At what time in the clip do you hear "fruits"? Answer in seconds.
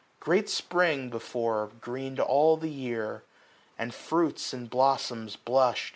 3.93-4.51